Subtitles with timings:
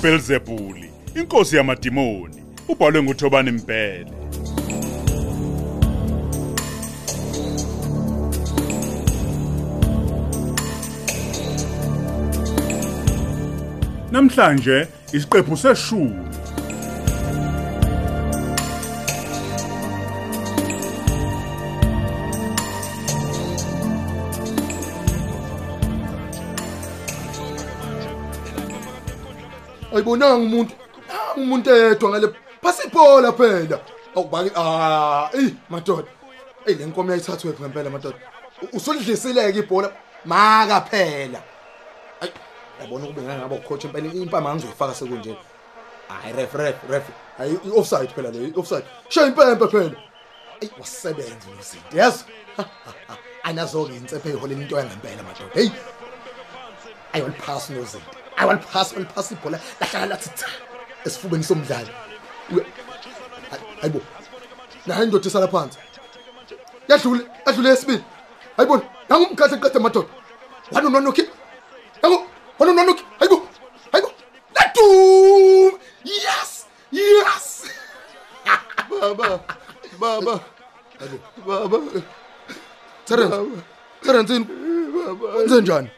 [0.00, 4.12] uBelzebuli inkosi yamadimoni ubhalwe nguThobani Mpele.
[14.12, 16.29] Namhlanje isiqephu seshumi.
[29.94, 30.74] Ayibonanga umuntu
[31.08, 32.28] nangu umuntu edwa ngale
[32.62, 33.80] phasiphola phela.
[34.16, 36.08] Awubaki ah ey madoda.
[36.66, 38.16] Ey le nkomo yayithathwe ngempela madoda.
[38.62, 39.92] U- usolidlisileke ibhola
[40.24, 41.42] maka phela.
[42.20, 42.30] Ay
[42.80, 45.36] yabona ukube ngangaba ucoach impela impama ngizoyifaka sekunje
[46.08, 47.04] hayi ref ref ref.
[47.38, 49.96] Hayi i- offside phela le i- offside shaya impempe phela.
[50.60, 52.24] Ey wasebenza uzinto yazi?
[53.42, 55.54] Anazoke insephe eholeni into yangempela madoda.
[55.54, 55.70] Hey
[57.12, 58.19] ayoliphasa nozinto.
[58.40, 60.46] Ayoliphasa oliphasa ibhola lahlala lathi tha
[61.06, 61.90] esifubeni somdlali.
[62.52, 62.66] Uye-
[63.50, 64.00] Hayi- hayibo
[64.86, 65.78] nahayi indoda isala phansi.
[66.88, 68.02] Yadlule yadlule yesibili.
[68.56, 70.08] Hayibona nangu umkhathi eqeda madoda
[70.72, 71.24] wanonwanokhi
[72.02, 72.18] nangu
[72.58, 73.36] wanonwanokhi hayibo
[73.92, 74.10] hayibo
[74.56, 75.72] ladum
[76.04, 76.50] yes
[76.92, 77.46] yes.
[78.90, 79.40] Baba
[80.00, 80.40] baba
[81.46, 81.78] baba.
[83.06, 83.36] Terence
[84.02, 84.46] Terence yini
[85.36, 85.88] wenze njani?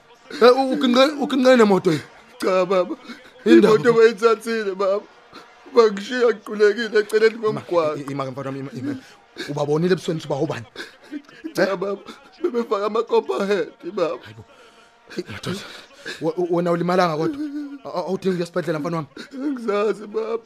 [0.43, 2.03] Eh, u- ukinqe ukinqe nemoto yini
[2.43, 2.97] cha baba
[3.45, 5.01] imoto bayithathile baba
[5.75, 8.11] bangishiya ngiqulekile eceleni komgwaqo.
[8.12, 8.93] imake mfana wami ima- ima
[9.51, 10.67] ubabonile ebusweni ukuthi bawubani
[11.55, 11.97] cha baba
[12.43, 14.19] bebefaka amakopa head baba
[16.21, 17.37] we- wena ulimalanga kodwa?
[17.84, 19.09] Awudingi ukuya esibhedlela mfana wami?
[19.53, 20.45] Ngizazi baba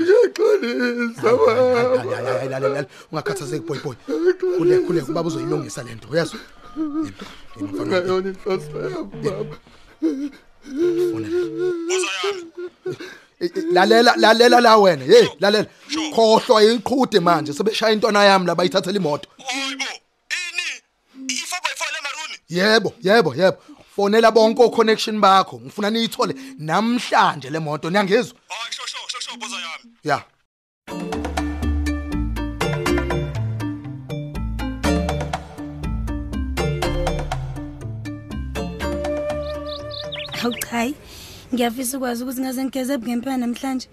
[0.00, 3.96] ngiyaxolisa baba lalela, ungakhathazeki boy boy.
[4.58, 6.38] Kule kule ubaba uzoyilungisa lento uyazwa
[7.86, 9.56] ngayona inhloso yami baba
[10.02, 10.30] Eh, eh,
[13.72, 15.66] lalela lalela la wena hey lalela
[16.14, 19.84] khohlwa iqhude manje sebeshaya intwana yami la bayithathela imoto Hayibo,
[20.40, 20.68] ini?
[21.34, 22.36] I4x4 lemaruni?
[22.48, 23.56] yebo yebo yebo
[23.96, 29.36] fonela bonke o-connection bakho ngifuna niyithole namhlanje le moto niyangizwa Hayi sho sho sho sho
[29.36, 29.94] boza yami.
[30.04, 30.24] ya
[40.42, 40.94] Hawu cha hayi.
[41.54, 43.88] Ngiyafisa ukwazi ukuthi ngaze ngigeze ngempela namhlanje.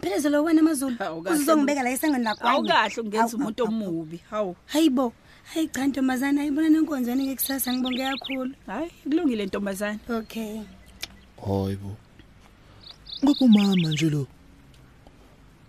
[0.00, 0.96] Phezelo wena amazulu.
[0.98, 1.38] Hawu, kahle.
[1.40, 2.48] Uzongibeka la esangweni lakho.
[2.48, 5.12] awukahle ungenza umuntu omubi hawu Hayibo.
[5.54, 8.54] Hayi cha ntombazana ayibona nenkonzo yanike kusasa ngibonge kakhulu.
[8.66, 10.60] hayi kulungile ntombazana Okay.
[11.46, 11.96] Hayibo.
[13.24, 14.26] Ngoba umama nje lo.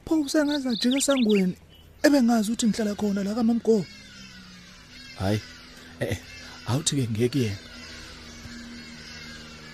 [0.05, 1.55] Pho usengaza ajike esangweni
[2.03, 3.85] ebengazi ukuthi ngihlala khona la kaMamgo.
[5.19, 5.39] Hayi.
[5.99, 6.17] Eh,
[6.67, 7.70] awuthi ke ngeke yena.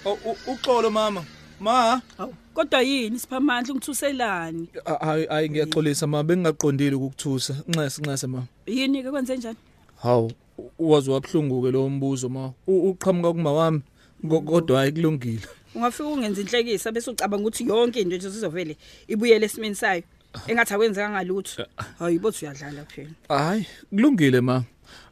[0.06, 1.24] Oh, uxolo mama.
[1.60, 4.68] Ma, hawu kodwa yini siphamandla ungithuselani
[5.00, 7.56] hayi hayi ngiyaxolisa mama bengingaqondile ukukuthusa.
[7.68, 8.46] Nxese nxese mama.
[8.66, 9.58] yini ke kwenze njani
[10.02, 10.32] Hawu,
[10.80, 12.54] uwazi wabhlunguke lo mbuzo ma.
[12.68, 13.82] U- Uqhamuka kuma wami
[14.30, 15.42] ko- kodwa hayi kulungile.
[15.76, 18.78] ungafika ungenza inhlekisa bese ucabanga ukuthi yonke into nje sizovele
[19.08, 20.04] ibuyele esimeni sayo
[20.48, 21.66] engathi akwenzeka ngalutho
[22.00, 24.64] hayi bothi uyadlala phela Hayi, kulungile ma.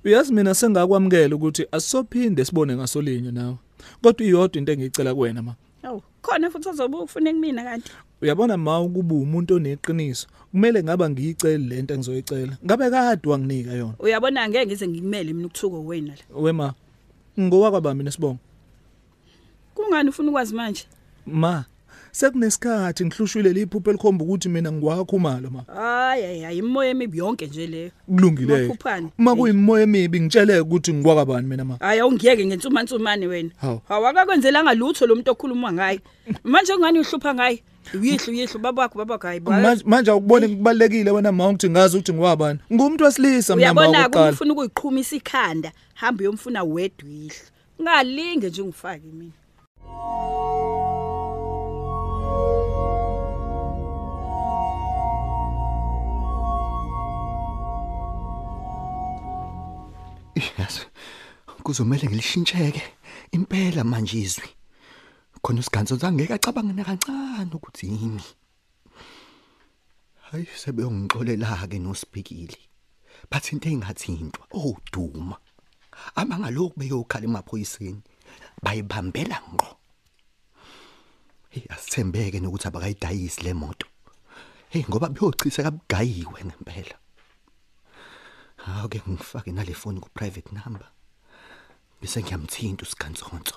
[0.06, 3.56] Uyazi mina sengakwamukela ukuthi asisophinde sibone ngasolinye nawe.
[4.02, 5.56] Kodwa iyodwa into engicela kuwena ma.
[5.82, 7.92] hawu khona futhi ozobe ufune kumina kanti
[8.22, 12.58] Uyabona ma ukuba umuntu oneqiniso, kumele ngaba ngiyicela lento engizoyicela.
[12.66, 13.94] Ngabe kade wanginika yona.
[14.00, 16.74] uyabona ngeke ngize ngikumele mina ukuthuko wena la Wema.
[17.40, 18.40] Ngowakwabami nesibongo.
[19.76, 20.86] kungani ufuna ukwazi manje
[21.26, 21.66] Ma,
[22.16, 25.64] sekunesikhathi ngihlushwile liphupho elikhomba ukuthi mina ngiwakho umalo ma.
[25.68, 28.68] hayi hayi hayi imoya emibi yonke nje leyo Kulungile.
[28.68, 29.08] Maphuphane.
[29.20, 31.78] Uma kuyimoya emibi ngitsheleke ukuthi ngiwakwabani mina ma.
[31.80, 33.82] hayi awungiyeke ngensumansumane wena Hawu.
[33.88, 36.00] hawu akakwenzelanga lutho lo muntu okhuluma ngaye
[36.44, 39.42] manje ngani uhlupha ngaye uyihlo uyihlo babakho babakho hayi
[39.86, 42.60] Manje awubone kubalekile wena ma ukuthi ngazi ukuthi ngiwabani.
[42.74, 44.32] Ngumuntu wesilisa mina ma uyabona oqala.
[44.32, 47.36] ufuna ukuyiqhumisa ikhanda hamba uyomfuna wedwa ihlo
[47.80, 49.32] ungalinge nje ungifake mina
[60.36, 60.86] Yazi
[61.64, 62.84] kuzomela ngilishintsheke
[63.32, 64.50] impela manje izwi.
[65.42, 68.24] Khona usiganzo ngeke acabanga nakancane ukuthi yimi.
[70.28, 72.58] Hayi sebeyongixolela ke nosibhikili.
[73.32, 75.38] Bathi into engathintwa oduma.
[76.16, 78.02] Abangalokhu beyokhala emaphoyiseni
[78.64, 79.78] bayibambela ngqo.
[81.50, 83.88] Hey asithembeke nokuthi abakayidayisi le moto.
[84.70, 87.05] Hey ngoba beyochisa kabugayiwe ngempela.
[88.68, 90.88] Awuke ngifake nale phone ku private number.
[92.02, 93.56] Bese ngiyamthinta usikhantsonto.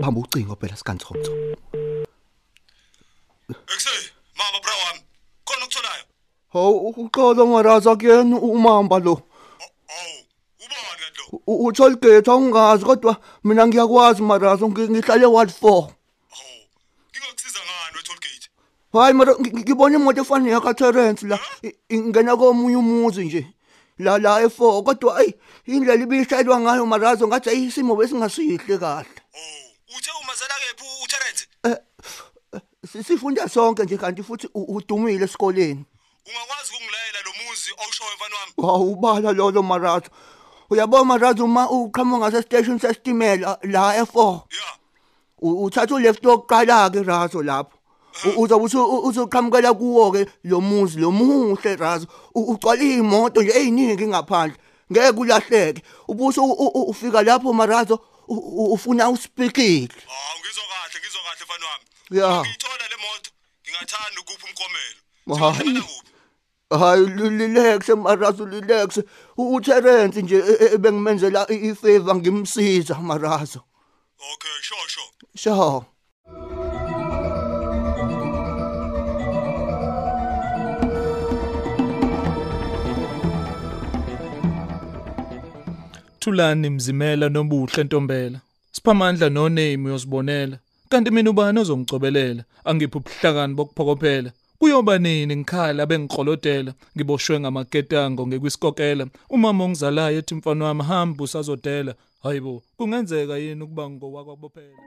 [0.00, 1.32] Bamba ucingo phela sikhantsonto.
[3.50, 3.94] Ekuse
[4.38, 5.02] mama bra wami.
[5.44, 6.04] Khona ukutholayo.
[6.52, 9.22] Hawu uxolo ngaraza kuyena umamba lo.
[11.24, 15.97] Oh, oh, Uthole gate awungazi kodwa mina ngiyakwazi marazo ngihlale ward 4.
[19.00, 23.46] Hayi mara ngi- ngibona imoto efana yaka Terence la i- ingena komunye umuzi nje.
[23.98, 25.32] La la e4 kodwa ay
[25.66, 29.06] indlela ibishayelwa ngayo marazo ngathi ayisimo besingasihle kahle.
[29.34, 31.46] Awu, uthe umazela kephi uTerence?
[32.92, 35.84] Si- Sifunda sonke nje kanti futhi u- udumile esikoleni.
[36.28, 38.52] Ungakwazi ukungilayela lo muzi awushoyo mfana wami.
[38.56, 40.10] Wawubala lolo marazo.
[40.70, 44.42] Uyabona marazo uma uqhamuka ngase station sesitimela la e4.
[44.52, 44.74] Yeah.
[45.40, 47.77] U- uthatha uleft oqala ke razo lapho U-
[48.36, 54.56] uzobe usu- uzoqhamukela kuwo ke lo muzi lo muhle razo ugcwala imoto nje eziningi ngaphandle
[54.92, 61.84] ngeke ulahleke ubuso ufika lapho marazo ufuna uspikile Hawu ngizwa kahle, ngizwa kahle mfana wami.
[62.10, 62.40] Yeah.
[62.40, 63.30] Ngiyithola le moto.
[63.64, 64.98] Ngingathanda ukupha umkomelo.
[66.70, 67.06] Hayi.
[67.38, 69.02] Lilexe marazo lilexe
[69.36, 73.60] uTerence nje e- e- ebengimenzela ifavor ngimsiza marazo
[74.34, 75.12] Okay, sure sure.
[75.36, 76.57] sure
[86.20, 88.40] Thulani mzimela nobuhle ntombela.
[88.72, 90.58] Siphamandla no name uyosibonela.
[90.88, 92.44] Kanti mina ubani ozongicobelela?
[92.64, 94.30] Angiphi ubuhlakani bokuphokophela.
[94.58, 102.62] Kuyoba nini ngikhala bengiqolotela ngiboshwe ngamaketango ngekwisikokela umama ongizalayo ethi mfana wami hamba usazodela hayibo
[102.76, 104.78] kungenzeka yini ukuba ngowakwabophela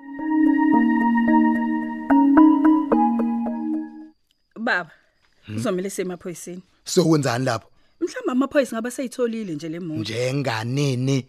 [4.60, 4.92] Baba,
[5.56, 6.64] uzomela semaphoyiseni.
[6.86, 7.71] sokwenzani lapho
[8.02, 10.02] Mhlawumbe amaphoyisa ngaba seyitholile nje le muntu.
[10.02, 11.28] njenganini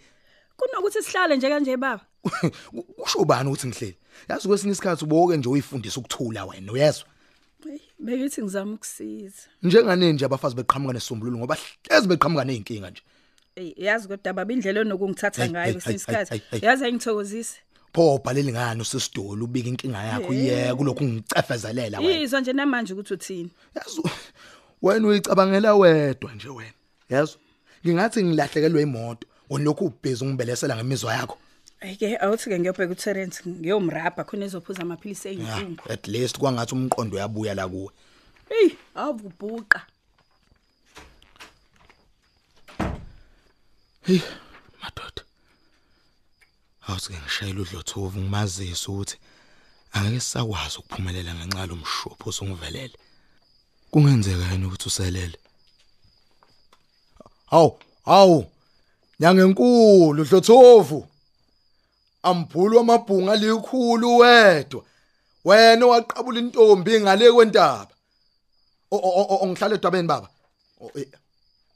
[0.56, 2.04] Kunokuthi sihlale nje kanje baba.
[2.96, 3.96] kusho bani ukuthi ngihleli
[4.28, 7.06] yazi kwesinye isikhathi uboke nje uyifundisa ukuthula wena uyezwa
[7.68, 9.42] Hey, bekithi ngizama ukusiza.
[9.62, 11.56] njenganini nje abafazi beqhamuka nesombululo ngoba
[11.88, 13.02] hlezi beqhamuka nezinkinga nje
[13.56, 16.42] Ey, yazi kodwa baba indlela onokungithatha ngayo hey, kwesinye hey, hey, isikhathi.
[16.50, 16.68] hey, hey.
[16.68, 17.58] Yazi ayingithokozise.
[17.94, 23.14] pho bhaleli ngani usisidolo ubika inkinga yakho iye kulokhu ngicefezelela wena Izwa nje namanje ukuthi
[23.14, 23.50] uthini.
[23.76, 24.00] yazi
[24.82, 26.72] wena uyicabangela wedwa nje wena.
[27.08, 27.36] Yazi?
[27.86, 29.26] Ngingathi ngilahlekelwe imoto.
[29.50, 31.38] Olokhu ubhizi ngibelesela ngemizwa yakho.
[31.80, 35.82] Ayike awuthi ke ngiyobheka uTerence ngiyomrabha khona ezophuza amaphilisi Yeah, eyinhlungu.
[35.92, 37.90] at least kwangathi umqondo uyabuya la kuwe.
[38.48, 39.80] Hey, avubhuqa.
[44.06, 44.20] hey
[44.82, 45.22] madoda.
[46.88, 49.16] Awusike ngishayela udlothovu ngimazisa ukuthi
[49.92, 52.96] angeke sisakwazi ukuphumelela ngenxa yalomshopho osungivelele
[53.92, 55.38] kungenzeka yini ukuthi uselele
[57.52, 58.46] hawu hawu.
[59.20, 61.06] Nyangenkulu dlothovu
[62.22, 64.84] ambhulu amabhunga likhulu wedwa.
[65.44, 67.94] Wena waqabula intombi ngale kwentaba.
[68.90, 70.28] Ongihlala edwabeni baba.
[70.94, 71.06] Eh,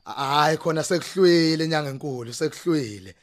[0.04, 3.14] hayi khona sekuhlwile nyangenkulu sekuhlwile.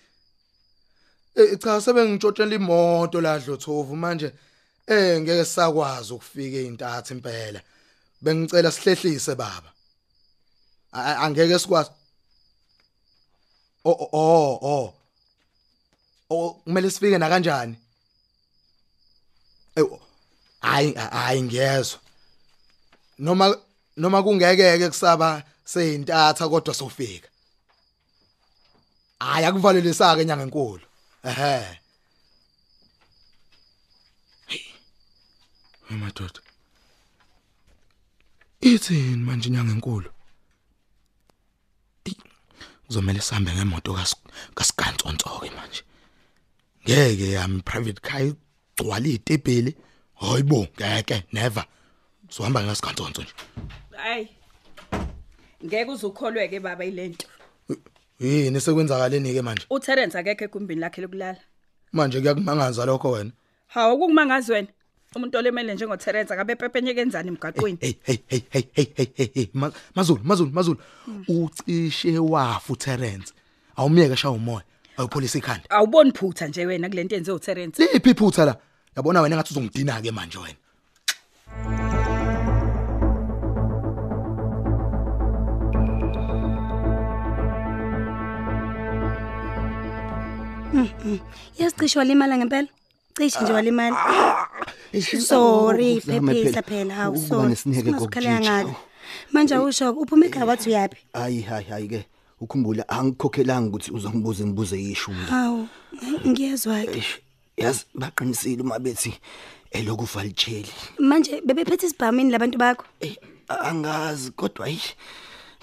[1.35, 4.31] Eh cha sebengitshotshela imoto la Dlothovu manje
[4.87, 7.61] eh ngeke sakwazi ukufika eintathe impela.
[8.23, 9.69] Bengicela sihlehlise baba.
[11.23, 11.91] Angeke sikwazi.
[13.85, 14.93] Oh oh oh
[16.29, 17.75] Oh kumele sifike na kanjani
[19.75, 19.85] Eh
[20.61, 21.99] hayi hayi ngiyezwa
[23.19, 23.57] noma
[23.97, 27.29] noma kungekeke kusaba seyintatha kodwa sofika.
[29.19, 30.85] Hayi akuvalelisake inyanga enkulu.
[31.23, 31.79] Ehe.
[35.87, 36.39] Hey madoda.
[38.63, 40.09] Ithini manje inyanga enkulu.
[42.05, 42.17] Eyi,
[42.87, 44.15] kuzomela sihambe ngemoto kas
[44.55, 45.81] kasigantsontsonke manje.
[46.83, 49.75] Ngeke yami private car igcwala izitebheli
[50.21, 51.65] hayibo ngeke never.
[52.29, 53.33] Sohamba ngasigantsonto nje.
[53.97, 54.29] Hayi.
[55.65, 57.27] Ngeke uzukholweke baba ilento.
[58.19, 59.65] yini sekwenzakaleni ke manje?
[59.69, 61.39] uTerence akekho egumbini lakhe lokulala.
[61.91, 63.31] Manje kuyakumangaza lokho wena?
[63.67, 64.67] Hawu kukumangazi wena
[65.19, 67.77] umuntu olemele njengoTherenza kabe pepenyeke enzani emgaqweni?
[67.81, 69.47] Hey hey hey hey hey hey hey
[69.95, 70.77] mazulu mazulu mazulu.
[71.27, 73.33] Ucishe wafu Terence
[73.75, 74.63] awumiyeke shawa umoya.
[74.97, 75.69] Awupholisa ikhanda.
[75.69, 78.57] Awuboni phutha nje wena kulento enze uTerence liphi iphutha la?
[78.95, 80.57] Yabona wena ngathi uzongidina ke manje wena.
[90.71, 91.19] Hmm, mhm.
[91.59, 92.67] Yasicishwa lemali ngempela.
[93.17, 93.55] Cishe nje ah.
[93.55, 93.95] walimali.
[93.99, 94.52] Ah.
[95.01, 96.93] Sorry, phephisa phela.
[96.93, 97.49] Hawu Ukuba sorry.
[97.49, 98.39] nesineke Singasikhala kokujija.
[98.41, 98.75] ngalo.
[99.31, 100.97] Manje awusho uphuma ekhaya wathi uyapi?
[101.13, 102.05] hayi hayi hayi ke
[102.41, 105.67] ukhumbula angikhokhelanga ukuthi uzongibuza imibuzo eyishumi Hawu,
[106.27, 106.91] ngiyezwa ke.
[106.91, 107.19] Eish,
[107.57, 109.13] yazi baqinisile uma bethi
[109.71, 110.69] eloku falcheli
[110.99, 113.15] manje bebephethe isibhamini labantu bakho Eh,
[113.47, 114.81] angazi kodwa ayi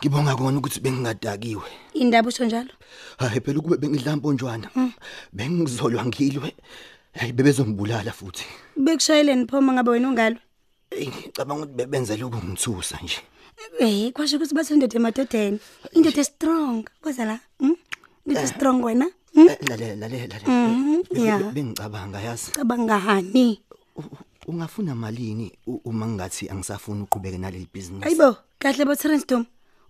[0.00, 1.62] ngibonga kona ukuthi bengingadakiwe
[1.94, 2.70] indaba usho njalo
[3.18, 4.70] hayi phela ukube bengidla imponjwana
[5.32, 6.54] bengizolwa ngilwe
[7.18, 8.44] hayi bebezongibulala futhi.
[8.76, 10.38] Bekushayeleni pho uma ngabe wena ungalwe?
[10.90, 13.18] Ey, ngicabanga ukuthi bebenza lokhu ngithusa nje.
[13.78, 15.58] Eh kwasho ukuthi bathi indoda emadodeni.
[15.92, 16.84] Indoda strong.
[17.02, 17.40] Kwaza la?
[17.60, 17.74] Hm?
[18.26, 19.06] indoda strong wena?
[19.34, 19.48] Hm?
[19.48, 20.68] Eh, lalela lalela lalela.
[20.68, 21.38] Mhm, Be- be- ya.
[21.38, 22.50] be- bengicabanga yazi?
[22.52, 23.60] Cabangani
[23.96, 28.06] U- u- ungafuna malini u- uma ngathi angisafuni uqhubeke naleli business?
[28.06, 29.44] Ayibo kahle bo Terence Dom.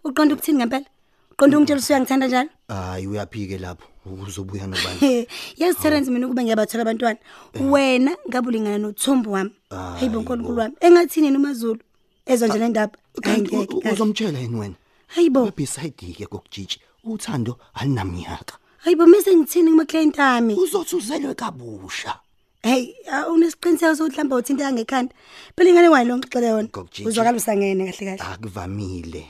[0.04, 0.84] Uqonda ukuthini ngempela?
[1.32, 2.50] Uqonda ungitshela usuya ngithanda njalo?
[2.68, 3.86] Hayi uyaphike lapho.
[4.06, 5.26] Uzobuya nobani?
[5.60, 7.18] Yazi Terence mina ukube ngiyabathola abantwana.
[7.60, 9.50] Wena ngabe ulingana nothombo wami.
[9.70, 11.80] Hayibo nkulunkulu wami engathini yena uMazulu?
[12.26, 13.94] Ezwa nje le ndaba kanti u- Angeke, u- kahle.
[13.94, 14.74] uzomtshela yini wena?
[15.06, 20.54] Hayibo beside ke kokujiji uthando alinamnyaka hayibo mise ngithini kuma client ami?
[20.54, 22.20] Uzothi uzelwe kabusha.
[22.62, 22.94] Hey
[23.32, 25.14] unesiqiniseko sokuthi mhlawumbe uthinta yangekhanda
[25.56, 26.68] phela ingane wayo longixele yona.
[26.68, 27.08] Ngokujiji.
[27.08, 28.32] uzwakala usangene kahle kahle.
[28.34, 29.26] Akuvamile.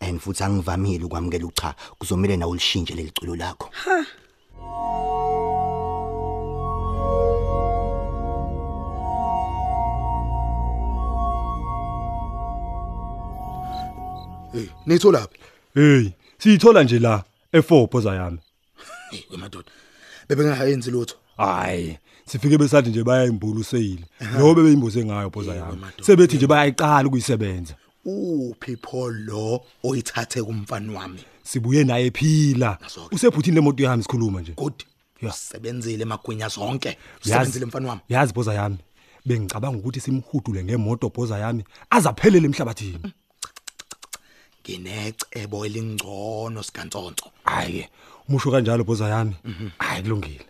[0.00, 4.06] And futhi angivamile ukwamukela ucha kuzomela nawe ulishintshe leli culo lakho ha
[14.52, 15.38] hey nitholaphi
[15.74, 18.38] Hey, siyithola nje la e4 phoza yami.
[19.10, 19.68] hey wemadoda
[20.28, 24.04] bebengayenzi lutho Hayi, sifike besathi nje baya imbulu seyile.
[24.36, 25.76] Ngoba beyimbuze ngayo phoza yami.
[25.76, 26.04] madoda.
[26.04, 27.74] Sebethi nje bayayiqala ukuyisebenza.
[28.04, 32.78] Uphi pho lo oyithathe kumfana wami Sibuye naye ephila.
[33.12, 34.52] Usephuthile lemoto yami sikhuluma nje.
[34.56, 34.84] good
[35.22, 35.32] Ya.
[35.32, 38.78] sebenzile emagwinya zonke usebenzile mfana wami Yazi phoza yami.
[39.26, 43.12] Bengicabanga ukuthi simhudule ngemoto phoza yami azaphelele emhlabathini.
[44.62, 47.88] nginecebo elingcono sikantsonto Hayi,
[48.28, 49.36] umusho kanjalo phoza yami.
[49.78, 50.46] Hayi kulungile.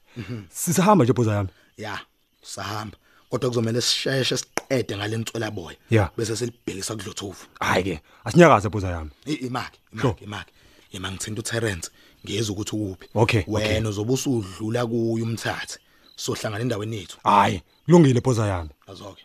[0.50, 1.49] Sisahamba nje phoza yami.
[1.76, 1.99] ya
[2.42, 2.97] sahamba
[3.30, 4.37] kodwa kuzomela sisheshe
[4.71, 6.11] siqede ngalentswela boya Ya.
[6.17, 9.11] bese silibhekisa kudlothofu Hayi ke, asinyakaze phoza yami.
[9.27, 10.15] I- imaki Sure.
[10.15, 10.53] imaki imaki
[10.93, 11.91] yema ngithinta uTerence
[12.25, 13.55] ngiyeza ukuthi ukuphi Okay, okay.
[13.55, 15.79] wena uzobe usudlula kuyo umthathe
[16.17, 18.71] sohlangana endaweni yethu Hayi, kulungile phoza yami.
[18.87, 19.23] azoke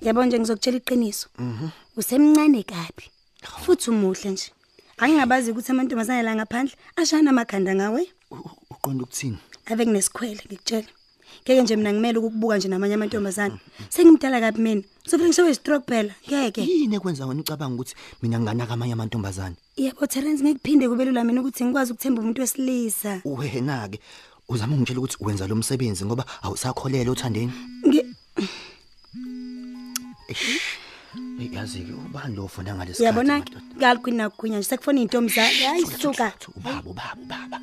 [0.00, 1.28] yabo nje ngizokutshela iqiniso
[1.96, 3.04] usemncane kabi
[3.64, 4.48] futhi umuhle nje
[4.98, 8.02] angingabazi ukuthi amantombazane la ngaphandle ashana amakhanda ngawe?
[8.30, 9.38] U- u- uqonda ukuthini?
[9.66, 10.88] Ave nginesikhwele ngikutshela
[11.44, 13.54] ngeke nje mina ngimele ukukubuka nje namanye amantombazane.
[13.88, 14.82] Sengimdala kabi mina.
[15.06, 16.14] Sofike ngishowe stroke phela.
[16.28, 16.62] Ngeke.
[16.62, 19.56] Yini ekwenza wena ucabanga ukuthi mina nginganaka amanye amantombazane?
[19.76, 23.20] Yebo Terence ngikuphinde kube lula mina ukuthi ngikwazi ukuthemba umuntu wesilisa.
[23.24, 24.00] Wena ke
[24.48, 27.52] uzama ungitshela ukuthi wenza lo msebenzi ngoba awusakholelwa othandeni?
[27.86, 28.04] Ngi-
[30.28, 30.58] Hey,
[31.38, 33.44] yazi ke ubani lo fona ngalesi uyabona?
[33.76, 36.32] ngalikhwina kunya nje sekufona intombi zami hayi suka.
[36.56, 37.58] ubaba ubaba ubaba.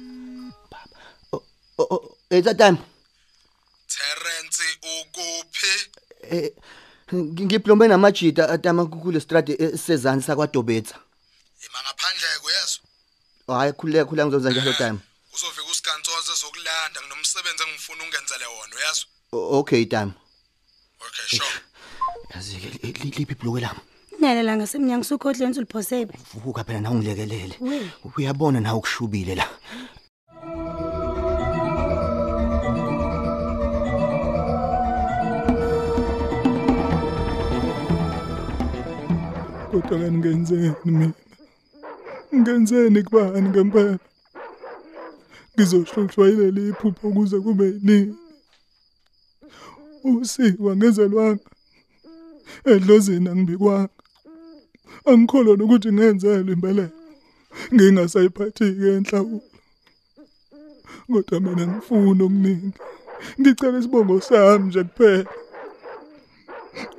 [0.65, 0.97] Ubaba.
[1.31, 1.43] Oh
[1.79, 2.77] oh etatami
[3.87, 5.73] Terence ukuphi?
[6.31, 6.51] eh
[7.13, 10.95] ngiplombe namajita atama kule strade sezansi sakwadobetha.
[11.65, 12.83] Ima ngaphandle kuyezwa.
[13.59, 14.99] hayi khuleka khuleka ngizonza njalo time
[15.33, 19.07] Uzofika usikantsonze zokulanda nginomsebenzi engifuna ungenzele wona uyezwa?
[19.31, 20.11] O- okay time
[21.01, 21.59] Okay sure.
[22.33, 23.81] Yazi ke li- li- liphi ibhloke lami
[24.21, 27.55] nalela ngasemnyango sukhohle enze uliphosebe vuka phela na ungilekelele.
[27.59, 27.79] We.
[28.17, 29.47] uyabona na ukushubile la.
[39.71, 41.13] Kodwa ke ngenzeni mina?
[42.35, 43.97] Ngenzeni kubani ngempela?
[45.55, 48.15] Ngizohlushwa yileli iphupho kuze kube yini?
[50.03, 51.43] Usikwa ngezelwanga
[52.65, 53.89] edlozini angibikwanga
[55.09, 56.85] angikholwa nokuthi ngenzelwe impela.
[57.73, 59.41] Ngingasayiphathi-ke enhlawulo
[61.11, 62.69] kodwa mina ngifuna okuningi
[63.39, 65.31] ngicela isibongo sami nje kuphela.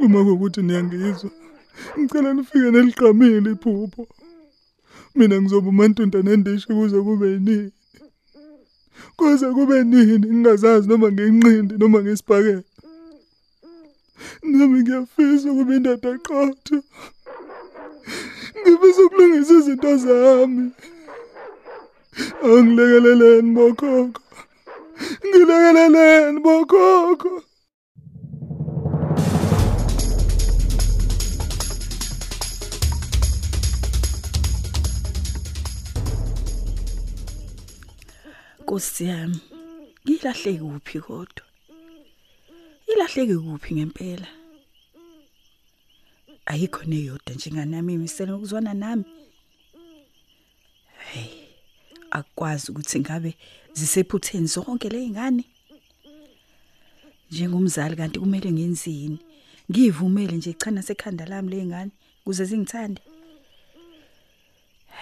[0.05, 1.31] Uma kuwukuthi niyangizwa
[1.99, 4.03] ngicela nifike neliqamile iphupho.
[5.15, 7.73] Mina ngizoba umantunta nendishi kuze kube yini
[9.17, 12.63] kuze kube nini ngingazazi noma nginqindi noma ngisibhakela
[14.43, 16.79] nami ngiyafisa ukuba indoda eqotho
[18.61, 20.65] ngifisa ukulungisa izinto zami.
[22.45, 24.21] Angilekeleleni bokhokho.
[25.27, 27.33] Ngilekeleleni bokhokho.
[38.61, 39.41] Nkosi yami,
[40.05, 41.52] ngilahleke kuphi kodwa?
[43.03, 44.29] Ilahleke kuphi ngempela?
[46.47, 49.05] ayikho neyodwa njengani nami imisele ukuzwana nami.
[51.13, 51.49] Hey
[52.11, 53.37] akwazi ukuthi ngabe
[53.73, 55.45] zisephutheni zonke lezingane
[57.31, 59.19] njengomzali kanti kumele ngenzini
[59.71, 61.91] ngivumele nje ichana sekhanda lami lezingane
[62.25, 63.03] kuze zingithande?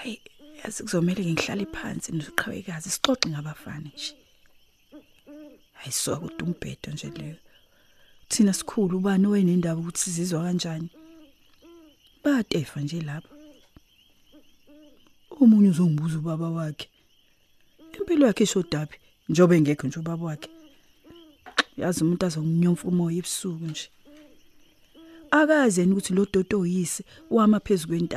[0.02, 0.16] Hey
[0.64, 4.14] yazi kuzomela ngihlale phansi noziqhawekazi sixoxe ngabafana nje.
[5.72, 7.36] Hayiso kodwa umbhedo nje leyo.
[8.30, 10.88] Thina sikhulu ubani owenendaba ukuthi sizizwa kanjani?
[12.24, 13.34] Batefa nje lapha.
[15.40, 16.88] Omunye uzongibuza ubaba wakhe
[18.10, 20.50] impilo yakhe ishodapi njobe engekho nje ubaba wakhe.
[21.76, 23.88] Yazi umuntu azonginyomfa umoya ebusuku nje.
[25.30, 28.08] Akaze yena ukuthi lo dodo oyise wama phezukweni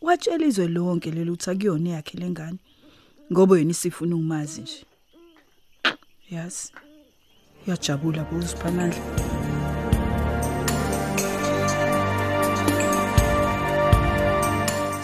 [0.00, 2.58] watshela izwe lonke lelo uthi akuyona yakhe lengane
[3.32, 4.84] ngoba yena isifuna ukumazi nje.
[6.30, 6.72] Yazi.
[7.68, 9.02] Yajabula boziphamandla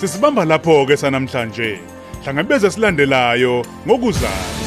[0.00, 1.78] Sisibamba lapho ke sanamhlanje.
[2.24, 4.63] Hlangabeze silandelayo ngokuzayo.